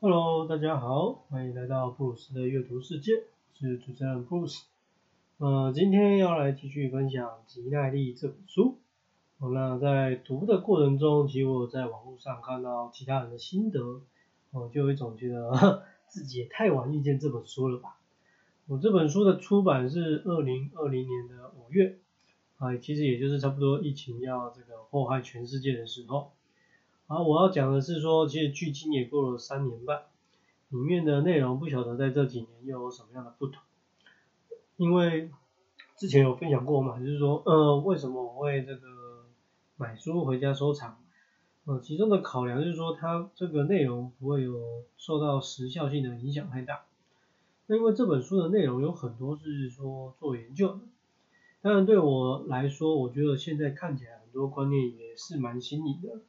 [0.00, 4.64] Hello，大家好，欢迎来到布鲁斯的阅读世界，是主持人布鲁斯。
[5.38, 8.78] 呃，今天要来继续分享《吉奈利》这本书。
[9.38, 14.00] 哦，那在读的过程中，其实我在网络上看到其他人的心得，
[14.52, 17.98] 哦，就有一种觉得 自己也太晚遇见这本书了吧。
[18.68, 21.98] 我这本书的出版是二零二零年的五月，
[22.58, 26.30] 啊，其实也就是差不多疫情要这个祸害全世界的时候。
[27.10, 30.02] 好，我要讲的是说，其实距今也过了三年半，
[30.68, 33.62] 里面的内容不晓得在这几年又有什么样的不同。
[34.76, 35.30] 因为
[35.96, 39.24] 之前有分享过嘛，就是说，呃，为什么我会这个
[39.78, 40.98] 买书回家收藏？
[41.64, 46.84] 呃，其中的考量就是说，它这个内容不会有受到时效性的影响太大。
[47.68, 50.80] 那因为这本书的内容有很多是说做研究的，
[51.62, 56.20] 当然对我来说，我觉得现在看起来很多观念也是蛮新颖的。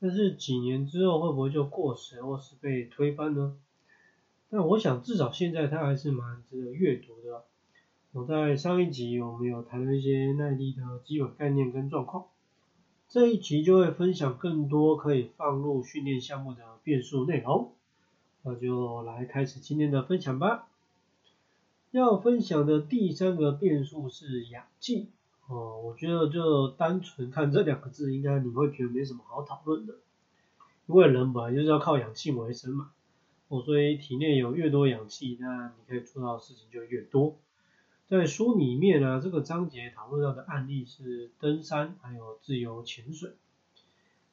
[0.00, 3.56] 但是几年之后会不会就过时或是被推翻呢？
[4.48, 7.44] 但我想至少现在它还是蛮值得阅读的。
[8.12, 12.26] 我在上一集我们有谈了一些耐力的基本概念跟状况，
[13.08, 17.72] 这一集就会分享更多可以放入训练项目的变数内容。
[18.42, 20.66] 那就来开始今天的分享吧。
[21.90, 25.10] 要分享的第三个变数是氧气。
[25.50, 29.94] 哦，我觉得就单纯看这两个字，应该你会觉得没什么好讨论的，
[30.86, 32.92] 因为人本来就是要靠氧气为生嘛，
[33.48, 37.36] 哦，所以体内有越多氧气，那你可以做到的事情就越多。
[38.06, 43.32] 在书里面呢，这个章节讨论到的案例是登山还有自由潜水。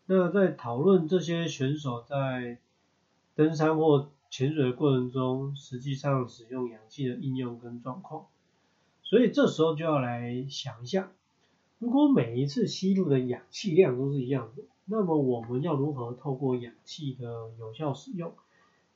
[0.06, 2.60] 那在讨论这些选手在
[3.34, 8.28] 登山或潜水的过程中，实际上使用氧气的应用跟状况。
[9.10, 11.12] 所以这时候就要来想一下，
[11.80, 18.34] 如果每一次吸入的氧气量都是一样的，那么我们要如何透过氧气的有效使用，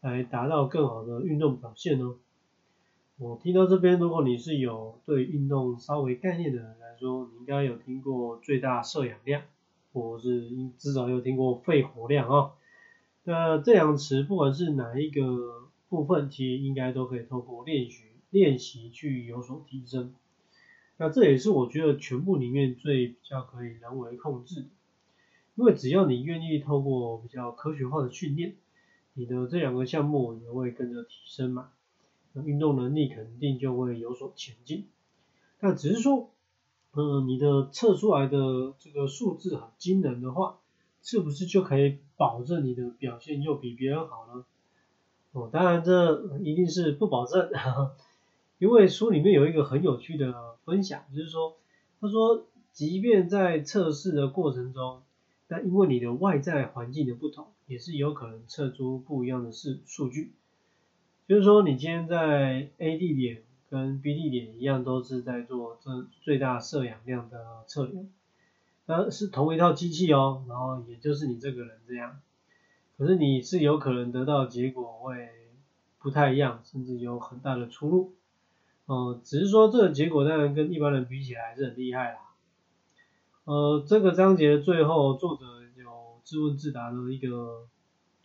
[0.01, 2.15] 来达到更好的运动表现呢？
[3.19, 9.43] 我听到这边，如果你是有对运动稍微概念的人来说，你应该有听过最大摄氧量，
[9.93, 12.51] 或是至少有听过肺活量啊。
[13.23, 18.03] 那这两词不管是哪一个部分，其实应该都可以透过练习。
[18.31, 20.15] 练习去有所提升，
[20.97, 24.67] 那这也是我觉得全部里面最比较可以人为控制的，
[25.55, 28.55] 因为只要你愿意透过比较科学化的训练，
[29.13, 31.71] 你的这两个项目也会跟着提升嘛，
[32.33, 34.87] 那运动能力肯定就会有所前进。
[35.59, 36.31] 那只是说，
[36.93, 40.59] 嗯，你的测出来的这个数字很惊人的话，
[41.03, 44.45] 是不是就可以保证你的表现又比别人好呢？
[45.33, 47.49] 哦，当然这一定是不保证。
[48.61, 51.57] 因为书里面有一个很有趣的分享，就是说，
[51.99, 55.01] 他说，即便在测试的过程中，
[55.47, 60.33] 那因为你的外在环境的不同，也是有可能测出不一样的数数据。
[61.27, 68.05] 就是说，你今天在 A 地点跟 B 地点一样，都是在做这最大摄氧量的测量，
[68.85, 72.19] 那是同一套机器哦，然后也就是你这个人这样，
[72.99, 75.29] 可是你是有可能得到结果会
[75.97, 78.13] 不太一样，甚至有很大的出入。
[78.91, 82.17] 呃，只是说这个结果当然跟一般人比起来还是很厉害啦。
[83.45, 85.45] 呃，这个章节的最后，作者
[85.77, 87.69] 有自问自答的一个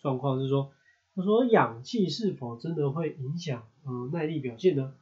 [0.03, 0.73] 状况是说，
[1.15, 4.95] 他说氧气是否真的会影响呃耐力表现呢？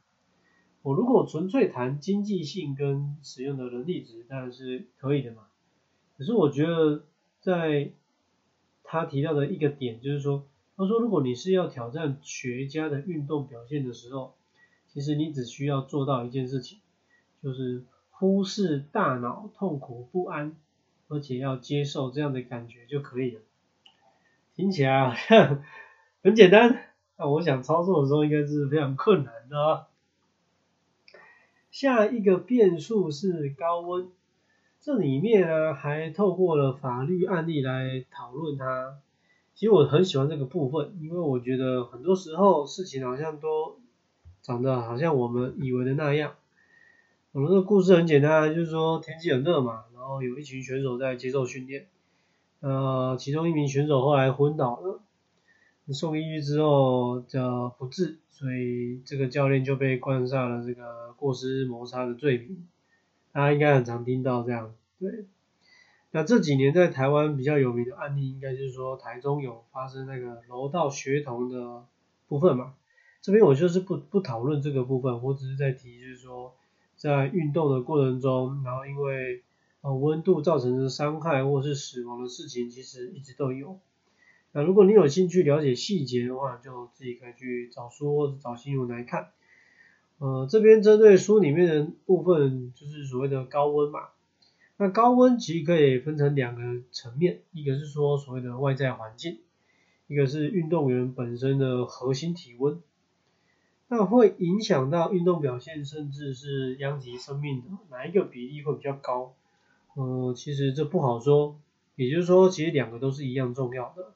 [0.83, 5.47] 我如果纯粹谈经济性跟使用的人力值，当然是可以的嘛。
[6.15, 7.05] 可是我觉得
[7.41, 7.91] 在
[8.83, 10.45] 他提到的一个点就是说，
[10.77, 14.35] 他说如果你是要挑战学家的运动表现的时候，
[14.95, 16.79] 其实你只需要做到一件事情，
[17.43, 20.55] 就是忽视大脑痛苦不安，
[21.09, 23.41] 而且要接受这样的感觉就可以了。
[24.55, 25.61] 听起来好像
[26.23, 26.79] 很简单，
[27.17, 29.87] 那我想操作的时候应该是非常困难的。
[31.71, 34.07] 下一个变数是高温，
[34.79, 39.01] 这里面呢还透过了法律案例来讨论它。
[39.55, 43.77] 其实我很喜欢这个部分，因为我觉得很多时候事情好像都。
[44.45, 46.35] 长得好像我们以为的那样。
[47.31, 51.87] 我们的故事很简单，就是说天气很热嘛，然后有一群选手在接受训练，
[52.59, 54.99] 呃，其中一名选手后来昏倒了，
[55.91, 62.67] 送医之后叫不治，所以这个教练就被冠上了这个过失谋杀的罪名。
[63.31, 65.25] 大家应该很常听到这样，对。
[66.11, 71.83] 那这几年在台湾比较有名的案例，应该就是说台中有发生那个柔道学童的
[72.27, 72.75] 部分嘛。
[73.25, 76.53] 这边我就是不不讨论这个部分，我只是在提，就是说
[76.95, 79.41] 在运动的过程中，然后因为
[79.81, 83.79] 呃温度造成的伤害或是死亡的事情，其实一直都有。
[84.51, 89.29] 那如果你有兴趣了解细节的话，就自己可以去找书或者找新闻来看。
[90.19, 94.01] 呃，这边针对书里面的部分，就是所谓的高温嘛。
[94.77, 99.39] 那高温其实可以分成两个层面，一个是说所谓的外在环境，
[100.05, 102.79] 一个是运动员本身的核心体温。
[103.87, 109.33] 那会影响到运动表现，甚至是殃及生命的哪一个比例会比较高？
[109.95, 111.57] 呃，其实这不好说。
[111.95, 114.11] 也就是说，其实两个都是一样重要的。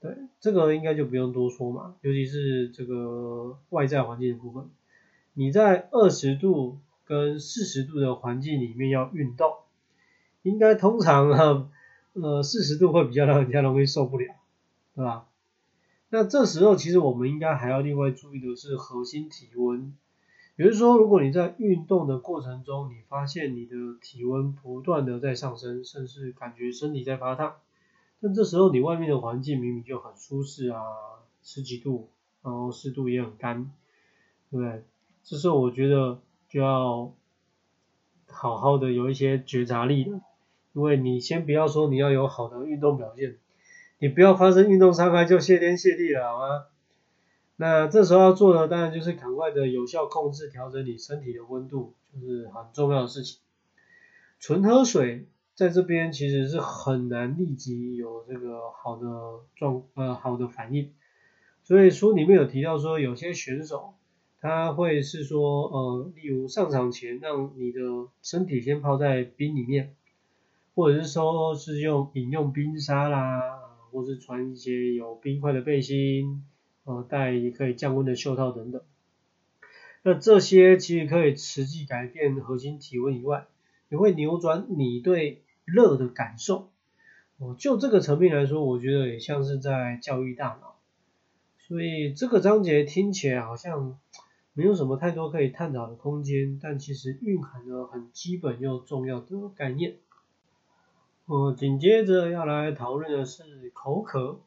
[0.00, 4.70] 对，这个应该就不用多说嘛，尤其是这个外在环境的部分。
[5.32, 9.54] 你在二十度跟四十度的环境里面要运动，
[10.42, 11.68] 应该通常啊，
[12.12, 14.32] 呃，四十度会比较让人家容易受不了，
[14.94, 15.26] 对吧？
[16.14, 19.92] 那这时候其实我们应该还要另外注意的是核心体温。
[20.54, 27.56] 比如说，如果你在运动的过程中，你发现你的体温不断的在上升，甚至感觉身体在发烫。
[28.20, 30.84] 但这时候你外面的环境明明就很舒适啊，
[31.42, 32.08] 十几度，
[32.44, 33.72] 然后湿度也很干，
[34.52, 34.84] 对不对？
[35.24, 37.12] 这时候我觉得就要
[38.28, 40.20] 好好的有一些觉察力了，
[40.74, 43.36] 因为你先不要说你要有好的运动表现，
[44.04, 46.66] 你不要发生运动伤害就谢天谢地了，好吗？
[47.56, 53.40] 那这时候要做的当然就是赶快的有效控制调整你身体的温度，就是很重要的事情。
[54.38, 55.26] 纯喝水。
[55.54, 59.06] 在这边其实是很难立即有这个好的
[59.54, 60.92] 状呃好的反应，
[61.62, 63.94] 所以书里面有提到说有些选手
[64.40, 67.80] 他会是说呃例如上场前让你的
[68.20, 69.94] 身体先泡在冰里面，
[70.74, 73.40] 或者是说是用饮用冰沙啦，
[73.94, 76.44] 或是穿一些有冰块的背心，
[76.82, 78.82] 呃带可以降温的袖套等等，
[80.02, 83.46] 那这些其实可以实际改变核心体温以外，
[83.88, 86.72] 也会扭转你对热的感受，
[87.38, 90.74] 哦，就这个层面来说，我觉得也像是在教育大脑，
[91.58, 93.96] 所以这个章节听起来好像
[94.54, 99.98] 没有什么太多可以探讨的空间，但其实蕴含了很基本又重要的概念。
[101.26, 104.40] 我，紧接着要来讨论的是口渴，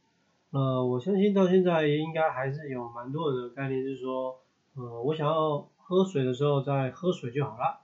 [0.52, 4.38] 呃，我相信到现在应该还是有蛮多人的概念是说，
[4.76, 7.80] 呃，我想要喝水的时候再喝水就好了。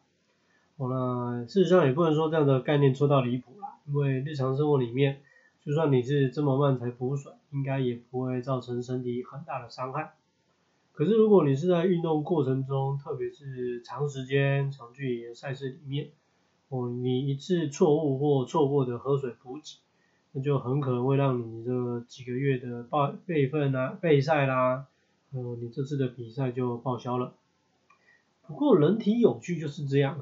[0.78, 5.22] 好了事实上也不能说这样的概念错到离谱啦，因为日常生活里面，
[5.66, 10.14] 就算你是这么慢才补水，应该也不会造成身体很大的伤害。
[10.92, 16.12] 可是如果你是在运动过程中，特别是长时间长距离的赛事里面，
[16.74, 19.78] 哦，你一次错误或错过的喝水补给，
[20.32, 24.88] 那就很可能会让你这几个月的报备份啊备赛啦，
[25.34, 27.34] 呃，你这次的比赛就报销了。
[28.48, 30.20] 不过人体有趣就是这样，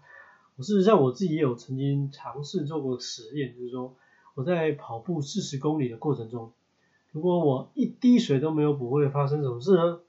[0.56, 3.94] 我事实上我自己也有曾经尝试做过实验，就是说
[4.34, 6.50] 我在跑步四十公里的过程中，
[7.12, 10.00] 如果我一滴水都没有补，会发生什么事呢？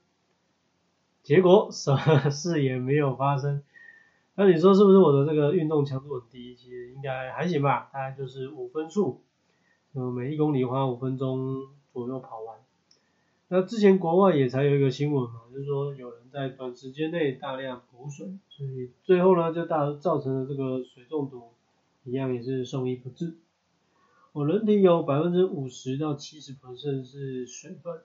[1.22, 3.62] 结果什么事也没有发生。
[4.34, 6.54] 那你说是不是我的这个运动强度很低？
[6.54, 9.20] 其实应该还行吧，大概就是五分数，
[9.94, 12.58] 就每一公里花五分钟左右跑完。
[13.48, 21.50] 那之前国外也才有一个新闻嘛，就是说有人在短时间内大量补水，所以最后呢就大造成了这个水中毒，
[22.04, 23.36] 一样也是送医不治。
[24.32, 28.00] 我人体有百分之五十到七十%是水分，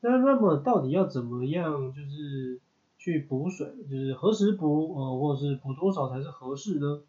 [0.00, 2.60] 那那么到底要怎么样就是
[3.08, 7.00] 去补水，就是何时补，呃，或者是补多少才是合适呢？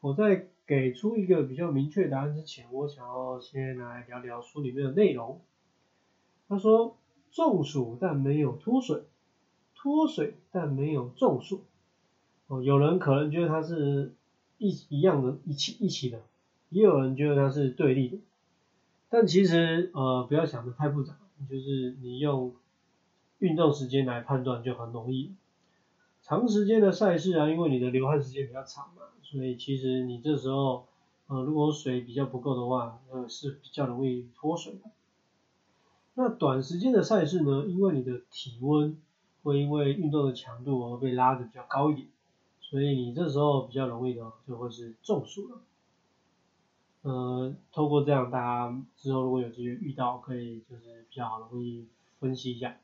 [0.00, 5.38] 我在给出一个比较明确答案之前，我想要先来聊聊书里面的内容。
[6.48, 6.96] 他说
[7.30, 9.02] 中暑但没有脱水，
[9.74, 11.64] 脱水但没有中暑。
[12.46, 14.14] 哦，有人可能觉得它是
[14.56, 16.22] 一一样的，一起一起的，
[16.70, 18.16] 也有人觉得它是对立的。
[19.10, 21.14] 但其实呃不要想的太复杂，
[21.50, 22.54] 就是你用
[23.38, 25.34] 运动时间来判断就很容易。
[26.22, 30.86] 长时间的赛事啊，因为你的流汗时间比较长嘛，所以其实你这时候
[31.28, 34.90] 呃如果水比较不够的话，呃是比较容易脱水的。
[36.14, 37.64] 那短时间的赛事呢？
[37.66, 38.96] 因为你的体温
[39.42, 42.08] 会因为运动的强度而被拉的比较高一点，
[42.60, 45.60] 所以你这时候比较容易的就会是中暑了。
[47.02, 51.86] 呃，透过这样，大家之后如果有机会遇到，可以就是比较容易
[52.18, 52.78] 分析一下。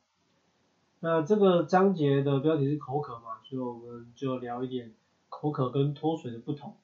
[1.05, 4.95] 那这个章节的标题是口渴嘛，所以我们就聊一点
[5.29, 6.77] 口渴跟脱水的不同。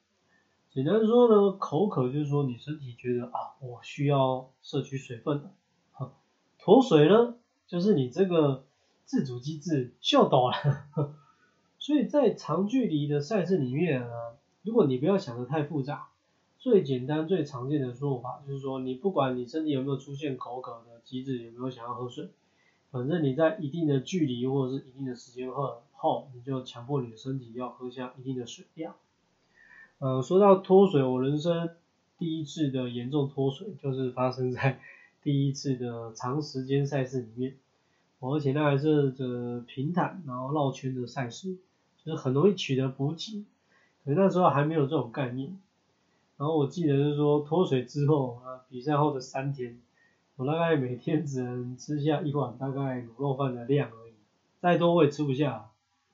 [0.69, 6.11] 简单说呢，口渴就是说你身体觉得啊，我需要摄取水分了。
[6.57, 7.35] 脱水呢，
[7.65, 8.65] 就是你这个
[9.05, 11.13] 自主机制秀抖了，
[11.79, 14.09] 所以在长距离的赛事里面呢，
[14.63, 16.09] 如果你不要想的太复杂，
[16.57, 22.29] 最简单、最常见的做法就是说，你不管你身体有没有出现口渴的机制，有没有想要喝水，
[22.91, 28.95] 反正你在一定的距离或者是一定的时间后，后你就强迫你的身体要喝下一定的水量。
[29.99, 31.69] 呃，说到脱水，我人生
[32.17, 34.79] 第一次的严重脱水，就是发生在
[35.21, 37.55] 第一次的长时间赛事里面，
[38.19, 41.57] 而且那还是这平坦然后绕圈的赛事，
[42.03, 43.43] 就是很容易取得补给，
[44.03, 45.59] 可是那时候还没有这种概念。
[46.37, 49.77] 然后我记得是说脱水之后啊，比赛后的三天，
[50.39, 54.13] 我大概每天只能吃下一碗大概卤肉饭的量而已，
[54.61, 55.69] 再多我也吃不下，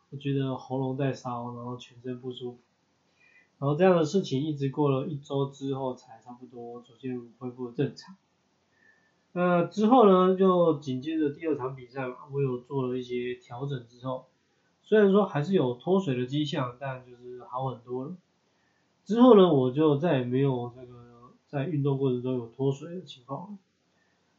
[0.10, 2.58] 我觉得喉咙在烧，然后全身不舒服。
[3.60, 8.16] 然后这样的事情一直过了一周之后，才差不多逐渐恢复正常。
[9.34, 14.26] 那之后呢，就紧接着第二场比赛嘛，我有做了一些调整之后，
[14.82, 18.16] 虽然说还是有脱水的迹象，但就是好很多了。
[19.04, 23.58] 之后呢，我就再也没有这个在运动过程中有脱水的情况了。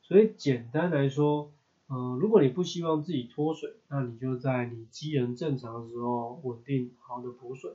[0.07, 1.51] 所以简单来说，
[1.89, 7.73] 嗯，如果你不希望自己脱水，那你就在你机能正常的时候稳定好的补水。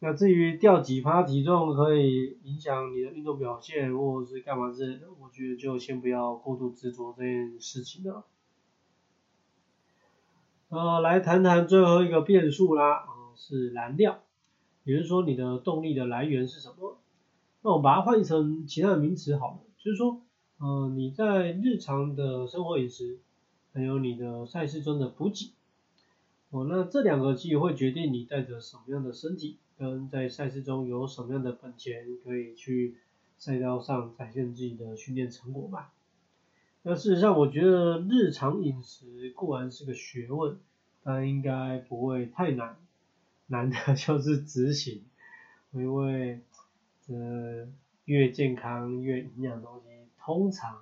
[0.00, 8.26] 那至于掉几趴体重可以影响你的运动表现，或者是干嘛之类的，我觉得就先不要过度执着这件事情了。
[10.68, 14.20] 呃，来谈谈最后一个变数啦，嗯，是燃料，
[14.82, 16.98] 也就是说你的动力的来源是什么？
[17.62, 20.20] 那我们把它换成其他的名词好了，就是说，
[20.64, 23.18] 呃，你在日常的生活饮食，
[23.74, 25.52] 还有你的赛事中的补给，
[26.48, 29.58] 哦，那这两个其实会决定你带着什么样的身体。
[29.76, 32.96] 跟在赛事中有什么样的本钱可以去
[33.36, 35.92] 赛道上展现自己的训练成果吧？
[36.82, 40.56] 那事实上，我觉得日常饮食固然是个学问，
[41.02, 42.78] 但应该不会太难，
[43.48, 45.04] 难的 就是执行，
[45.72, 46.40] 因为
[47.08, 47.68] 呃
[48.06, 49.93] 越健康越营养的东西，
[50.24, 50.78] 通常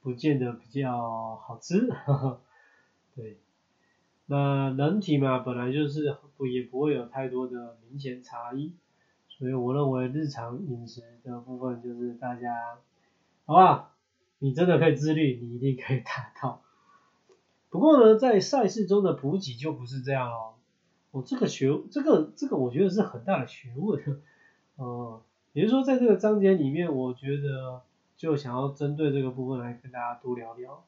[0.00, 1.92] 不见得比较好吃，
[3.14, 3.38] 对。
[4.26, 8.72] 那人体嘛，本来就是不也不会有太多的明显差异，
[9.28, 12.78] 所以我认为日常饮食的部分就是大家，
[13.44, 13.90] 好不好？
[14.38, 16.62] 你真的可以自律，你一定可以达到。
[17.68, 20.54] 不过呢，在赛事中的补给就不是这样哦。
[21.10, 24.22] 我这个学，这个这个我觉得是很大的学问，
[24.76, 27.82] 呃， 也就是说在这个章节里面，我觉得
[28.22, 30.84] 就想要针对这个部分来跟大家多聊聊。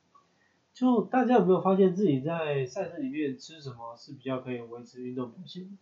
[0.73, 5.77] 就大家有没有发现自己在赛事里面吃什么是比较可以维持运动表现？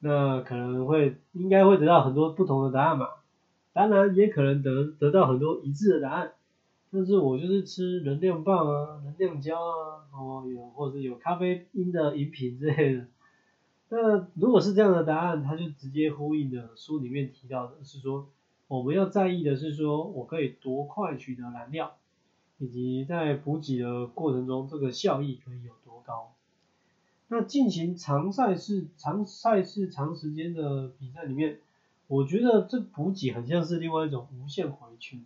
[0.00, 3.08] 那可能会应该会得到很多不同的答案嘛，
[3.72, 6.32] 当然也可能得得到很多一致的答案。
[6.92, 13.06] 但是我就是吃能量棒啊、能量胶啊，哦有或者有咖啡因的饮品之类的。
[13.88, 18.28] 那如果是这样的答案，它就直接呼应了书里面提到的是说，
[18.70, 21.96] 我们要在意的是说我可以多快取得燃料。
[22.62, 26.34] 以及在补给的过程中，这个效益可以有多高？
[27.28, 31.60] 那进行长赛事、长赛事、长时间的比赛里面，
[32.06, 35.24] 我觉得这补给很像是另外一种无限回圈，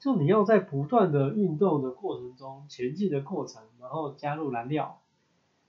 [0.00, 4.98] 就你要在不断的运动的过程中前进的过程，然后加入燃料，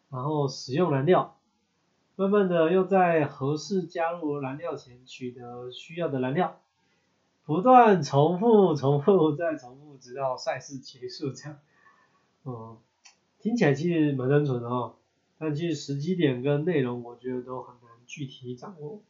[0.10, 1.38] 然后使用燃料，
[2.16, 6.60] 慢慢的又在合适加入燃料前取得需要的燃料。
[7.52, 11.60] 不断重复、重复再重复，直到赛事结束这样。
[12.46, 12.78] 嗯，
[13.40, 14.96] 听起来其实蛮单纯的哦，
[15.38, 19.02] 但其实时机点跟内容，我觉得都很难具体掌握。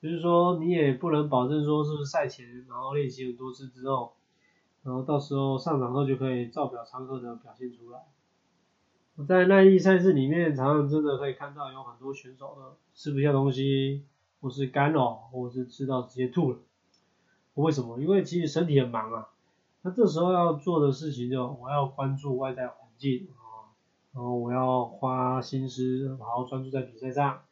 [0.00, 4.14] 就是说，你也不能保证说是不是赛前，然后练习很多次之后，
[4.82, 8.00] 然后到时候上场后就可以照表常课的表现出来。
[9.16, 14.06] 我在耐力赛事里面，常常真的可以看到有很多选手的吃不下东西，
[14.40, 16.58] 或是干呕，或是吃到直接吐了。
[17.62, 18.00] 为什么？
[18.00, 19.28] 因为其实身体很忙啊，
[19.82, 23.70] 那这时候要做的事情就我要关注外在环境啊，
[24.12, 27.42] 然后我要花心思好好专注在比赛上，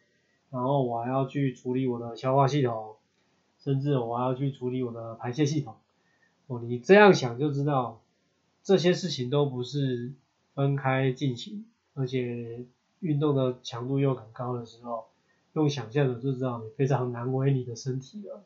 [0.50, 2.96] 然后我还要去处理我的消化系统，
[3.58, 5.76] 甚至我还要去处理我的排泄系统。
[6.48, 8.00] 哦，你这样想就知道，
[8.62, 10.12] 这些事情都不是
[10.54, 12.66] 分开进行，而且
[13.00, 15.06] 运动的强度又很高的时候，
[15.52, 18.42] 用想象的就知道你非常难为你的身体了。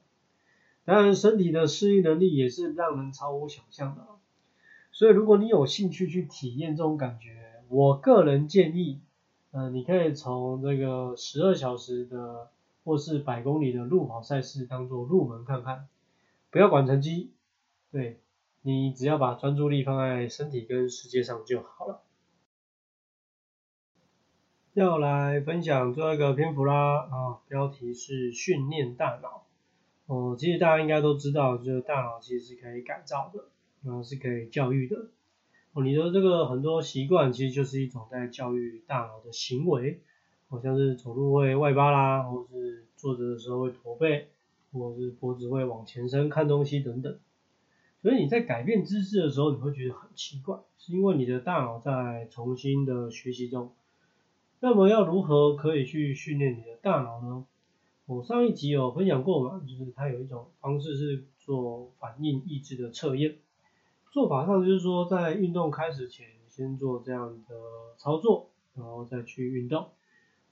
[0.86, 4.06] 当然，身体的适应能力也是让人超乎想象的。
[4.92, 9.00] 所以，如果你有兴趣去体验这种感觉，我个人建议，
[9.50, 12.50] 嗯，你可以从这个十二小时的
[12.84, 15.88] 或是百公里的路跑赛事当做入门看看，
[16.52, 17.32] 不要管成绩，
[17.90, 18.20] 对
[18.62, 22.00] 你只要把专注力放在身体跟世界上就好了。
[24.72, 29.45] 要来分享最后一个篇幅啦，啊，标题是训练大脑。
[30.06, 33.46] 哦，其实大家应该都知道，就是大脑其实是可以改造的，
[33.82, 35.08] 然后是可以教育的。
[35.72, 40.00] 哦，你的这个很多习惯其实就是一种在教育大脑的行为，
[40.48, 44.28] 好像是走路会外八啦，或是坐着的时候会驼背，
[44.72, 47.18] 或是脖子会往前伸看东西等等。
[48.00, 53.72] 所以你在改变姿势的时候，你会觉得很奇怪，是因为你的大脑在重新的学习中。
[54.60, 57.44] 那么要如何可以去训练你的大脑呢？
[58.08, 63.38] 我上一集有分享过嘛，就是它有一种方式是做反应抑制的测验。
[64.12, 67.56] 做法上就是说，在运动开始前先做这样的
[67.98, 69.88] 操作，然后再去运动，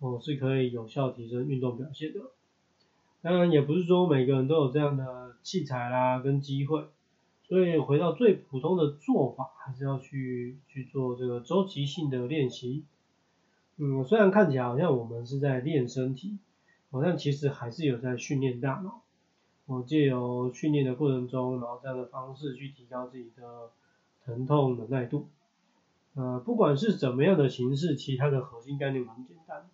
[0.01, 2.23] 哦，是可以有效提升运动表现的。
[3.23, 6.89] 当然也不是说每个人都有这样的器材啦跟机会，
[7.45, 12.85] 所以回到最普通的做法，还是要去去做这个周期性的练习。
[13.77, 16.39] 嗯，虽然看起来好像我们是在练身体。
[16.95, 19.03] 好像其实还是有在训练大脑，
[19.67, 23.43] 我借由训练的过程中，然后这样的方式去提高自己的
[24.25, 25.27] 疼痛忍耐度。
[26.15, 29.69] 呃，不管是怎么样的形式，其它的核心概念很简单，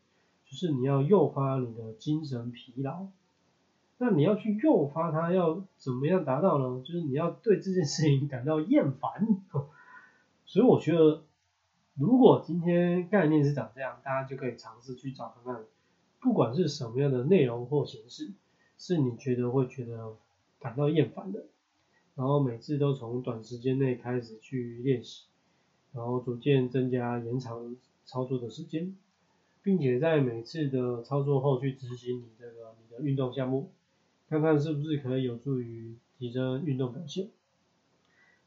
[0.46, 3.08] 就是你要诱发你的精神疲劳。
[3.98, 6.82] 那你要去诱发它，要怎么样达到呢？
[6.82, 9.28] 就是你要对这件事情感到厌烦。
[10.46, 11.22] 所以我觉得，
[11.96, 15.62] 如果今天概念是长这样，大家就可以尝试去找看看。
[16.20, 18.30] 不管是什么样的内容或形式，
[18.78, 20.14] 是你觉得会觉得
[20.58, 21.46] 感到厌烦的，
[22.14, 25.24] 然后每次都从短时间内开始去练习，
[25.92, 28.94] 然后逐渐增加延长操作的时间，
[29.62, 33.70] 并且在每次的操作后去执行你这个你的运动项目，
[34.28, 37.28] 看看是不是可以有助于提升运动表现。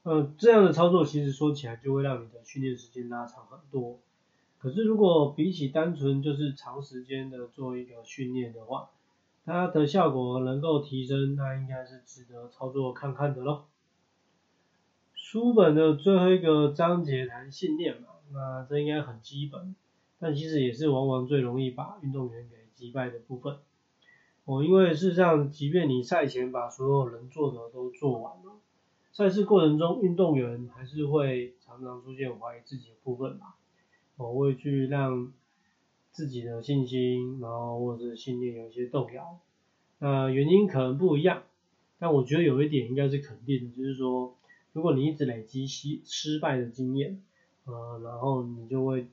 [0.04, 4.00] 嗯，这样的操作其实说起来就会让你的训练时间拉长很多。
[4.64, 8.92] 可是，如果比起单纯就是长时间的做一个训练的话，
[9.44, 13.66] 它的效果能够提升，那应该是值得操作看看的咯。
[15.16, 19.76] 书本的最后一个章节谈训练嘛，那这应该很基本，
[20.18, 23.58] 但其实也是往往最容易把运动员给击败的部分。
[24.46, 28.62] 哦，因为事实上，即便你赛前把所有能做的都做完了，
[29.12, 33.53] 赛事过程中运动员还是会常常出现怀疑自己的部分吧。
[34.18, 35.32] 我会去让
[36.12, 39.40] 自己的信心，然后或者是信念有一些动摇，
[40.00, 41.44] 那原因可能不一样，
[41.98, 44.36] 但我觉得有一点应该是肯定的，就是说，
[44.72, 47.20] 如果你一直累积失失败的经验，
[47.66, 49.08] 呃，然后你就会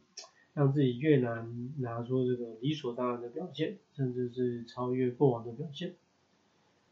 [0.52, 5.94] 让自己越难拿出这个理所当然的表现，甚至是超越过往的表现。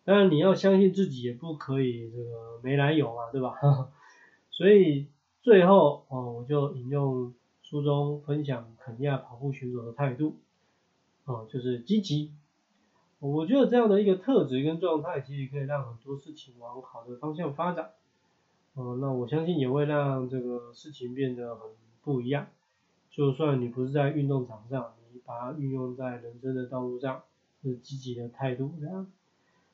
[0.04, 3.54] 当然你要相信自己，也不可以这个没来由嘛，对吧？
[4.50, 5.08] 所以
[5.42, 7.34] 最后哦，我就引用。
[7.70, 10.36] 书中分享肯尼亚跑步选手的态度，
[11.26, 12.32] 哦，就是积极。
[13.18, 17.90] 我觉得这样的一个特质跟状态，其实可以让很多事情往好的方向发展。
[18.72, 21.68] 哦，那我相信也会让这个事情变得很
[22.02, 22.46] 不一样。
[23.10, 27.24] 就算你不是在运动场上，你把它运用在人生的道路上，
[27.62, 29.06] 是积极的态度这样。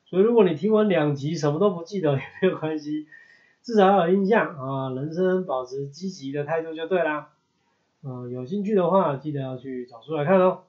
[0.05, 3.07] 所以如果你听完两集什么都不记得也没有关系，
[3.63, 7.31] 至少有印象啊，人生保持积极的态度就对啦。
[8.05, 10.64] 呃，有兴趣的话，记得要去找书来看哦。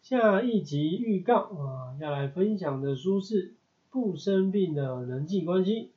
[0.00, 3.48] 下一集预告啊，要来分享的书是
[3.90, 5.90] 《不生病的人际关系》。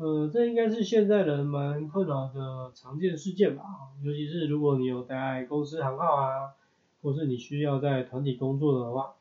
[0.00, 3.64] 呃，这应该是现在人蛮困扰的常见事件吧，
[4.04, 6.52] 尤其是如果你有在公司行号啊，
[7.02, 9.14] 或是你需要在团体工作的话。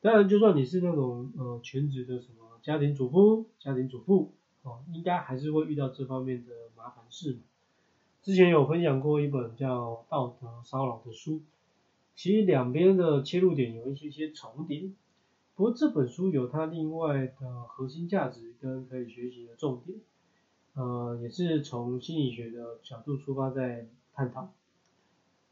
[0.00, 7.36] 当然，就算你是那种呃全职的什么家庭主妇、家庭主妇哦，应该还是会遇到这方面的麻烦事。
[8.22, 11.40] 之前有分享过一本叫《道德骚扰》的书，
[12.14, 14.92] 其实两边的切入点有一些些重叠，
[15.56, 19.98] 不过这本书有它另外的核心价值跟可以学习的重点，
[20.74, 24.52] 呃，也是从心理学的角度出发在探讨。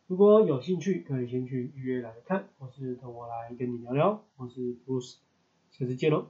[0.07, 5.17] 如果有兴趣，可以先去预约来看，或是等我来跟你聊聊，我是 Bruce，
[5.73, 6.29] 下次见喽。